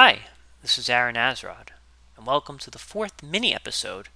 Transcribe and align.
Hi, 0.00 0.20
this 0.62 0.78
is 0.78 0.88
Aaron 0.88 1.16
Azrod, 1.16 1.70
and 2.16 2.24
welcome 2.24 2.56
to 2.58 2.70
the 2.70 2.78
fourth 2.78 3.20
mini 3.20 3.52
episode 3.52 4.10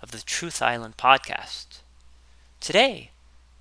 of 0.00 0.12
the 0.12 0.20
Truth 0.20 0.62
Island 0.62 0.96
podcast. 0.96 1.80
Today, 2.60 3.10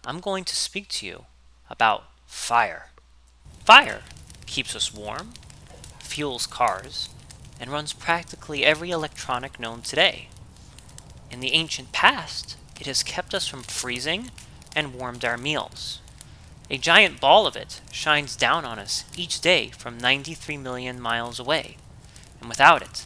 I'm 0.05 0.19
going 0.19 0.43
to 0.43 0.55
speak 0.55 0.89
to 0.89 1.07
you 1.07 1.25
about 1.67 2.03
fire. 2.27 2.91
Fire 3.63 4.03
keeps 4.45 4.75
us 4.75 4.93
warm, 4.93 5.33
fuels 5.97 6.45
cars, 6.45 7.09
and 7.59 7.71
runs 7.71 7.93
practically 7.93 8.63
every 8.63 8.91
electronic 8.91 9.59
known 9.59 9.81
today. 9.81 10.29
In 11.31 11.39
the 11.39 11.53
ancient 11.53 11.91
past, 11.91 12.57
it 12.79 12.85
has 12.85 13.01
kept 13.01 13.33
us 13.33 13.47
from 13.47 13.63
freezing 13.63 14.29
and 14.75 14.93
warmed 14.93 15.25
our 15.25 15.35
meals. 15.35 15.99
A 16.69 16.77
giant 16.77 17.19
ball 17.19 17.45
of 17.45 17.55
it 17.55 17.79
shines 17.91 18.35
down 18.35 18.65
on 18.65 18.79
us 18.79 19.03
each 19.15 19.39
day 19.39 19.69
from 19.69 19.99
93 19.99 20.57
million 20.57 20.99
miles 20.99 21.39
away, 21.39 21.77
and 22.39 22.49
without 22.49 22.81
it, 22.81 23.05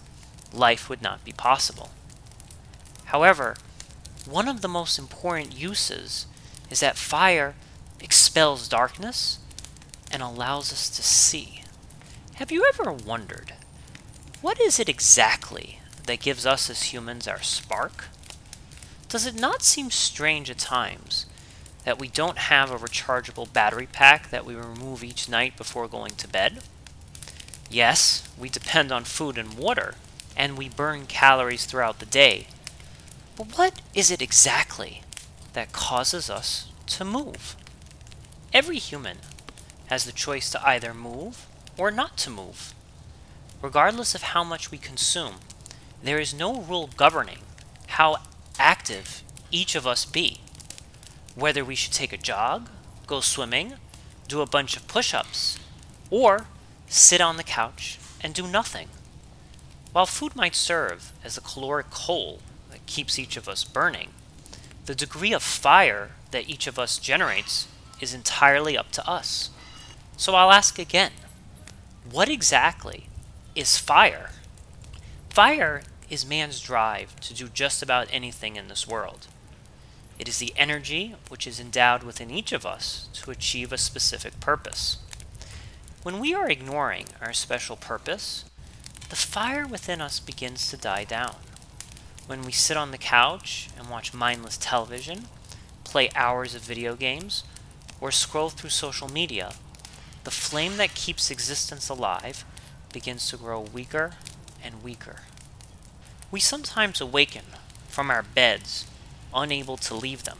life 0.54 0.90
would 0.90 1.02
not 1.02 1.26
be 1.26 1.34
possible. 1.34 1.90
However, 3.06 3.58
one 4.26 4.48
of 4.48 4.62
the 4.62 4.68
most 4.68 4.98
important 4.98 5.58
uses 5.58 6.26
is 6.70 6.80
that 6.80 6.98
fire 6.98 7.56
expels 8.00 8.70
darkness 8.70 9.40
and 10.12 10.22
allows 10.22 10.72
us 10.72 10.90
to 10.90 11.04
see. 11.04 11.64
Have 12.36 12.52
you 12.52 12.66
ever 12.74 12.92
wondered 12.92 13.54
what 14.42 14.60
is 14.62 14.80
it 14.80 14.88
exactly 14.88 15.82
that 16.06 16.22
gives 16.22 16.46
us 16.46 16.70
as 16.70 16.94
humans 16.94 17.28
our 17.28 17.42
spark? 17.42 18.06
Does 19.10 19.26
it 19.26 19.36
not 19.36 19.64
seem 19.64 19.92
strange 19.92 20.50
at 20.50 20.60
times 20.60 21.26
that 21.86 22.00
we 22.00 22.08
don't 22.08 22.38
have 22.38 22.72
a 22.72 22.78
rechargeable 22.78 23.52
battery 23.52 23.88
pack 23.92 24.30
that 24.30 24.46
we 24.46 24.56
remove 24.56 25.04
each 25.04 25.30
night 25.30 25.58
before 25.58 25.88
going 25.88 26.16
to 26.16 26.28
bed. 26.28 26.60
Yes, 27.70 28.28
we 28.38 28.50
depend 28.50 28.92
on 28.92 29.04
food 29.04 29.38
and 29.38 29.54
water, 29.54 29.96
and 30.36 30.58
we 30.58 30.70
burn 30.70 31.06
calories 31.06 31.66
throughout 31.66 32.00
the 32.00 32.06
day. 32.06 32.48
But 33.36 33.58
what 33.58 33.82
is 33.94 34.12
it 34.12 34.22
exactly 34.22 35.04
that 35.54 35.72
causes 35.72 36.30
us 36.30 36.70
to 36.88 37.06
move? 37.06 37.56
Every 38.52 38.78
human 38.78 39.18
has 39.88 40.06
the 40.06 40.12
choice 40.12 40.50
to 40.52 40.68
either 40.68 40.94
move 40.94 41.48
or 41.78 41.92
not 41.92 42.18
to 42.18 42.30
move. 42.30 42.74
Regardless 43.62 44.16
of 44.16 44.24
how 44.24 44.44
much 44.44 44.72
we 44.72 44.78
consume, 44.78 45.36
there 46.02 46.20
is 46.20 46.34
no 46.34 46.62
rule 46.62 46.90
governing 46.96 47.40
how 47.88 48.18
active 48.58 49.24
each 49.52 49.76
of 49.76 49.88
us 49.88 50.06
be 50.06 50.42
whether 51.40 51.64
we 51.64 51.76
should 51.76 51.94
take 51.94 52.14
a 52.14 52.18
jog, 52.18 52.70
go 53.08 53.20
swimming, 53.20 53.76
do 54.28 54.42
a 54.42 54.46
bunch 54.46 54.78
of 54.78 54.88
push 54.88 55.14
ups, 55.14 55.58
or 56.10 56.46
sit 56.88 57.22
on 57.22 57.38
the 57.38 57.44
couch 57.44 58.00
and 58.22 58.34
do 58.34 58.48
nothing. 58.48 58.90
While 59.92 60.06
food 60.06 60.36
might 60.36 60.56
serve 60.56 61.12
as 61.24 61.38
a 61.38 61.42
caloric 61.42 61.90
coal 61.90 62.40
that 62.72 62.86
keeps 62.86 63.18
each 63.18 63.38
of 63.38 63.50
us 63.50 63.64
burning, 63.64 64.10
the 64.86 64.96
degree 64.96 65.34
of 65.34 65.44
fire 65.44 66.12
that 66.32 66.50
each 66.50 66.68
of 66.68 66.78
us 66.78 66.98
generates 66.98 67.68
is 68.00 68.14
entirely 68.14 68.78
up 68.78 68.92
to 68.92 69.08
us. 69.08 69.50
So 70.18 70.36
I'll 70.36 70.52
ask 70.52 70.78
again 70.78 71.12
what 72.12 72.30
exactly 72.30 73.08
is 73.56 73.78
fire? 73.78 74.32
Fire 75.30 75.84
is 76.10 76.26
man's 76.26 76.60
drive 76.60 77.20
to 77.20 77.34
do 77.34 77.48
just 77.48 77.84
about 77.84 78.08
anything 78.12 78.56
in 78.56 78.68
this 78.68 78.88
world. 78.88 79.28
It 80.20 80.28
is 80.28 80.40
the 80.40 80.54
energy 80.58 81.16
which 81.30 81.48
is 81.48 81.62
endowed 81.62 82.04
within 82.04 82.30
each 82.30 82.52
of 82.52 82.66
us 82.66 83.08
to 83.14 83.32
achieve 83.32 83.72
a 83.72 83.78
specific 83.78 84.42
purpose. 84.42 84.98
When 86.04 86.20
we 86.20 86.34
are 86.34 86.50
ignoring 86.50 87.06
our 87.22 87.32
special 87.32 87.78
purpose, 87.78 88.44
the 89.10 89.16
fire 89.16 89.66
within 89.66 90.02
us 90.02 90.20
begins 90.20 90.70
to 90.70 90.78
die 90.78 91.06
down. 91.06 91.38
When 92.28 92.44
we 92.44 92.52
sit 92.52 92.76
on 92.76 92.92
the 92.92 92.98
couch 92.98 93.70
and 93.78 93.90
watch 93.90 94.14
mindless 94.14 94.58
television, 94.58 95.30
play 95.86 96.10
hours 96.16 96.54
of 96.54 96.62
video 96.62 96.96
games, 96.96 97.44
or 98.02 98.12
scroll 98.12 98.50
through 98.50 98.70
social 98.70 99.08
media, 99.10 99.54
the 100.26 100.32
flame 100.32 100.78
that 100.78 100.96
keeps 100.96 101.32
existence 101.32 101.88
alive 101.88 102.44
begins 102.92 103.30
to 103.30 103.38
grow 103.38 103.62
weaker 103.62 104.12
and 104.64 104.84
weaker. 104.84 105.22
We 106.30 106.40
sometimes 106.40 107.00
awaken 107.02 107.46
from 107.88 108.12
our 108.12 108.22
beds 108.22 108.86
unable 109.34 109.78
to 109.78 109.96
leave 109.96 110.24
them. 110.24 110.40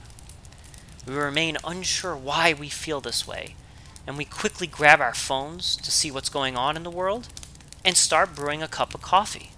We 1.08 1.16
remain 1.16 1.58
unsure 1.64 2.16
why 2.16 2.54
we 2.54 2.70
feel 2.70 3.02
this 3.02 3.28
way, 3.28 3.56
and 4.06 4.18
we 4.18 4.26
quickly 4.26 4.68
grab 4.68 5.02
our 5.02 5.14
phones 5.14 5.76
to 5.78 5.90
see 5.90 6.12
what's 6.12 6.30
going 6.30 6.56
on 6.56 6.76
in 6.76 6.84
the 6.84 6.92
world 6.92 7.30
and 7.84 7.98
start 7.98 8.36
brewing 8.36 8.62
a 8.62 8.68
cup 8.68 8.94
of 8.94 9.02
coffee. 9.02 9.52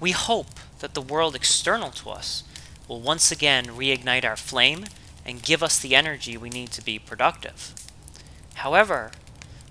We 0.00 0.10
hope 0.10 0.60
that 0.80 0.94
the 0.94 1.00
world 1.00 1.34
external 1.34 1.90
to 1.92 2.10
us 2.10 2.44
will 2.88 3.00
once 3.00 3.32
again 3.32 3.66
reignite 3.66 4.24
our 4.24 4.36
flame 4.36 4.84
and 5.24 5.42
give 5.42 5.62
us 5.62 5.78
the 5.78 5.94
energy 5.94 6.36
we 6.36 6.50
need 6.50 6.70
to 6.72 6.84
be 6.84 6.98
productive. 6.98 7.72
However, 8.56 9.12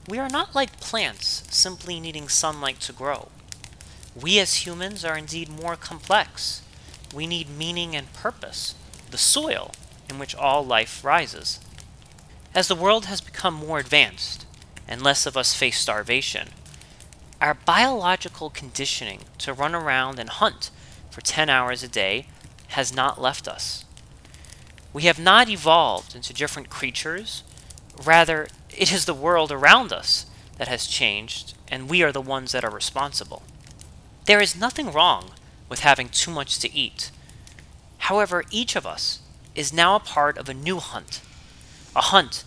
we 0.08 0.18
are 0.18 0.30
not 0.30 0.56
like 0.56 0.80
plants 0.80 1.44
simply 1.50 2.00
needing 2.00 2.28
sunlight 2.30 2.80
to 2.82 2.94
grow. 2.94 3.30
We 4.20 4.40
as 4.40 4.66
humans 4.66 5.06
are 5.06 5.18
indeed 5.18 5.50
more 5.50 5.76
complex 5.76 6.63
we 7.14 7.28
need 7.28 7.50
meaning 7.50 7.96
and 7.96 8.12
purpose, 8.14 8.76
the 9.12 9.18
soil 9.18 9.72
in 10.10 10.20
which 10.20 10.36
all 10.36 10.66
life 10.66 11.04
rises. 11.04 11.60
As 12.56 12.68
the 12.68 12.76
world 12.76 13.06
has 13.06 13.22
become 13.22 13.54
more 13.54 13.80
advanced 13.80 14.46
and 14.88 15.02
less 15.02 15.26
of 15.26 15.38
us 15.38 15.56
face 15.56 15.80
starvation, 15.80 16.50
our 17.42 17.54
biological 17.54 18.50
conditioning 18.50 19.22
to 19.40 19.54
run 19.54 19.76
around 19.76 20.20
and 20.20 20.30
hunt 20.30 20.70
for 21.10 21.22
10 21.22 21.50
hours 21.50 21.84
a 21.84 21.88
day 21.88 22.28
has 22.70 22.96
not 22.96 23.22
left 23.22 23.48
us. 23.48 23.86
We 24.94 25.04
have 25.04 25.20
not 25.20 25.50
evolved 25.50 26.16
into 26.16 26.34
different 26.34 26.70
creatures, 26.70 27.44
rather, 28.04 28.48
it 28.70 28.92
is 28.92 29.06
the 29.06 29.14
world 29.14 29.52
around 29.52 29.92
us 29.92 30.26
that 30.58 30.68
has 30.68 30.88
changed, 30.88 31.56
and 31.68 31.90
we 31.90 32.04
are 32.04 32.12
the 32.12 32.22
ones 32.22 32.52
that 32.52 32.64
are 32.64 32.72
responsible. 32.72 33.44
There 34.26 34.42
is 34.42 34.56
nothing 34.56 34.92
wrong 34.92 35.32
with 35.70 35.80
having 35.80 36.10
too 36.10 36.32
much 36.32 36.60
to 36.60 36.74
eat. 36.74 37.12
However, 38.00 38.44
each 38.52 38.76
of 38.76 38.86
us 38.86 39.20
is 39.56 39.74
now 39.74 39.96
a 39.96 40.00
part 40.00 40.38
of 40.38 40.50
a 40.50 40.54
new 40.54 40.80
hunt, 40.80 41.22
a 41.96 42.02
hunt 42.02 42.44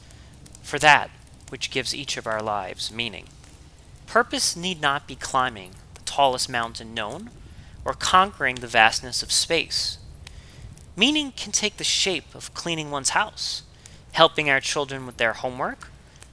for 0.62 0.78
that 0.78 1.10
which 1.48 1.70
gives 1.70 1.94
each 1.94 2.16
of 2.16 2.26
our 2.26 2.42
lives 2.42 2.90
meaning. 2.92 3.26
Purpose 4.06 4.56
need 4.56 4.80
not 4.80 5.06
be 5.06 5.14
climbing 5.14 5.72
the 5.94 6.02
tallest 6.04 6.48
mountain 6.48 6.94
known 6.94 7.30
or 7.84 7.94
conquering 7.94 8.56
the 8.56 8.66
vastness 8.66 9.22
of 9.22 9.30
space. 9.32 9.98
Meaning 10.96 11.32
can 11.36 11.52
take 11.52 11.76
the 11.76 11.84
shape 11.84 12.34
of 12.34 12.52
cleaning 12.54 12.90
one's 12.90 13.10
house, 13.10 13.62
helping 14.12 14.50
our 14.50 14.60
children 14.60 15.06
with 15.06 15.18
their 15.18 15.34
homework, 15.34 15.88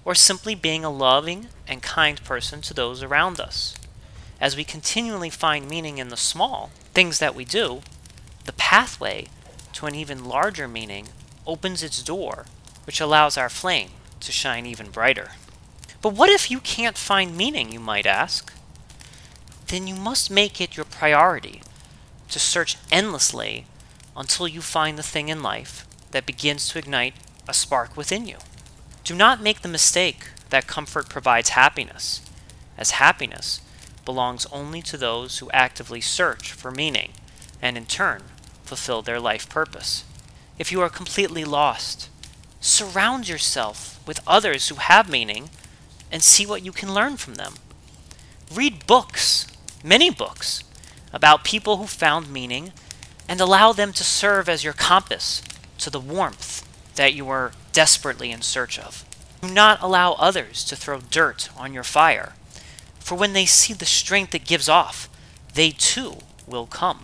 or 0.06 0.16
simply 0.16 0.56
being 0.56 0.84
a 0.84 0.90
loving 0.90 1.48
and 1.68 1.82
kind 1.84 2.24
person 2.24 2.62
to 2.62 2.74
those 2.74 3.04
around 3.04 3.40
us. 3.40 3.76
As 4.44 4.58
we 4.58 4.66
continually 4.66 5.30
find 5.30 5.70
meaning 5.70 6.00
in 6.00 6.10
the 6.10 6.18
small, 6.18 6.70
things 6.94 7.20
that 7.20 7.34
we 7.34 7.46
do, 7.46 7.82
the 8.44 8.52
pathway 8.52 9.28
to 9.72 9.86
an 9.86 9.96
even 9.96 10.26
larger 10.26 10.68
meaning 10.68 11.08
opens 11.48 11.82
its 11.82 12.04
door, 12.04 12.48
which 12.86 13.00
allows 13.00 13.38
our 13.38 13.48
flame 13.48 13.92
to 14.20 14.34
shine 14.34 14.66
even 14.66 14.90
brighter. 14.90 15.32
But 16.02 16.12
what 16.12 16.30
if 16.30 16.52
you 16.52 16.60
can't 16.60 16.98
find 16.98 17.38
meaning, 17.38 17.72
you 17.72 17.80
might 17.80 18.06
ask? 18.06 18.52
Then 19.68 19.88
you 19.88 19.96
must 19.96 20.30
make 20.30 20.60
it 20.60 20.76
your 20.76 20.86
priority 20.86 21.62
to 22.28 22.38
search 22.38 22.76
endlessly 22.92 23.66
until 24.14 24.50
you 24.50 24.62
find 24.62 24.98
the 24.98 25.04
thing 25.04 25.30
in 25.30 25.42
life 25.42 25.88
that 26.12 26.26
begins 26.26 26.68
to 26.68 26.80
ignite 26.80 27.14
a 27.48 27.54
spark 27.54 27.96
within 27.96 28.28
you. 28.28 28.40
Do 29.06 29.16
not 29.16 29.42
make 29.42 29.62
the 29.62 29.70
mistake 29.70 30.32
that 30.50 30.68
comfort 30.68 31.08
provides 31.08 31.56
happiness, 31.56 32.20
as 32.78 32.92
happiness 32.92 33.62
belongs 34.06 34.46
only 34.52 34.82
to 34.84 34.98
those 34.98 35.40
who 35.40 35.50
actively 35.52 36.02
search 36.02 36.52
for 36.52 36.72
meaning 36.72 37.14
and, 37.62 37.78
in 37.78 37.86
turn, 37.86 38.24
fulfill 38.64 39.02
their 39.02 39.20
life 39.20 39.50
purpose. 39.50 40.04
If 40.60 40.72
you 40.72 40.82
are 40.82 40.90
completely 40.90 41.44
lost, 41.44 42.10
surround 42.60 43.28
yourself 43.28 44.06
with 44.08 44.22
others 44.28 44.70
who 44.70 44.76
have 44.76 45.10
meaning 45.10 45.50
and 46.12 46.24
see 46.24 46.46
what 46.46 46.64
you 46.64 46.72
can 46.72 46.94
learn 46.94 47.18
from 47.18 47.36
them. 47.36 47.54
Read 48.54 48.86
books, 48.86 49.48
many 49.84 50.10
books, 50.10 50.64
about 51.12 51.44
people 51.44 51.78
who 51.78 51.88
found 51.88 52.32
meaning 52.32 52.72
and 53.28 53.40
allow 53.40 53.72
them 53.72 53.94
to 53.94 54.04
serve 54.04 54.50
as 54.50 54.64
your 54.64 54.74
compass 54.74 55.42
to 55.80 55.90
the 55.90 56.00
warmth 56.00 56.68
that 56.96 57.14
you 57.14 57.30
are 57.30 57.52
desperately 57.72 58.32
in 58.32 58.42
search 58.42 58.78
of. 58.78 59.06
Do 59.42 59.50
not 59.50 59.82
allow 59.82 60.14
others 60.14 60.64
to 60.66 60.76
throw 60.76 61.02
dirt 61.02 61.50
on 61.58 61.74
your 61.74 61.84
fire 61.84 62.34
for 63.04 63.16
when 63.16 63.34
they 63.34 63.46
see 63.46 63.74
the 63.74 63.86
strength 63.86 64.34
it 64.34 64.46
gives 64.46 64.70
off, 64.70 65.10
they 65.54 65.72
too 65.72 66.16
will 66.48 66.66
come. 66.66 67.04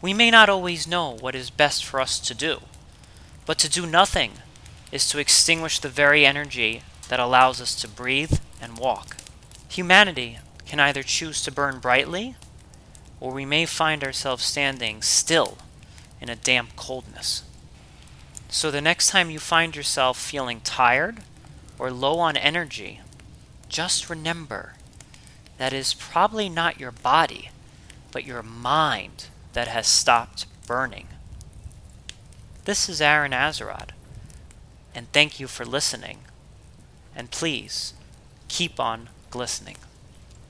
We 0.00 0.14
may 0.14 0.30
not 0.30 0.48
always 0.48 0.86
know 0.86 1.16
what 1.20 1.34
is 1.34 1.50
best 1.50 1.84
for 1.84 2.00
us 2.00 2.20
to 2.20 2.34
do, 2.34 2.60
but 3.46 3.58
to 3.58 3.68
do 3.68 3.84
nothing 3.84 4.34
is 4.92 5.08
to 5.08 5.18
extinguish 5.18 5.80
the 5.80 5.88
very 5.88 6.24
energy 6.24 6.82
that 7.08 7.18
allows 7.18 7.60
us 7.60 7.74
to 7.80 7.88
breathe 7.88 8.38
and 8.62 8.78
walk. 8.78 9.16
Humanity 9.68 10.38
can 10.66 10.78
either 10.78 11.02
choose 11.02 11.42
to 11.42 11.50
burn 11.50 11.80
brightly, 11.80 12.36
or 13.18 13.32
we 13.32 13.44
may 13.44 13.66
find 13.66 14.04
ourselves 14.04 14.44
standing 14.44 15.02
still 15.02 15.58
in 16.20 16.28
a 16.28 16.36
damp 16.36 16.76
coldness. 16.76 17.42
So 18.48 18.70
the 18.70 18.80
next 18.80 19.10
time 19.10 19.30
you 19.30 19.40
find 19.40 19.74
yourself 19.74 20.16
feeling 20.16 20.60
tired 20.60 21.22
or 21.76 21.90
low 21.90 22.20
on 22.20 22.36
energy, 22.36 23.00
just 23.70 24.10
remember 24.10 24.74
that 25.56 25.72
is 25.72 25.94
probably 25.94 26.48
not 26.48 26.80
your 26.80 26.90
body, 26.90 27.50
but 28.10 28.26
your 28.26 28.42
mind 28.42 29.26
that 29.52 29.68
has 29.68 29.86
stopped 29.86 30.46
burning. 30.66 31.06
This 32.64 32.88
is 32.88 33.00
Aaron 33.00 33.32
Azerrad, 33.32 33.90
and 34.94 35.10
thank 35.12 35.40
you 35.40 35.46
for 35.46 35.64
listening. 35.64 36.18
And 37.14 37.30
please, 37.30 37.94
keep 38.48 38.78
on 38.80 39.08
glistening. 39.30 39.76